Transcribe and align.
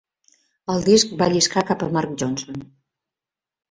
El 0.75 0.81
disc 0.87 1.13
va 1.21 1.29
lliscar 1.35 1.65
cap 1.71 1.87
a 1.87 1.93
Mark 2.01 2.19
Johnson. 2.25 2.69